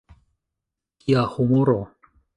Kia 0.99 1.27
humoro! 1.33 1.79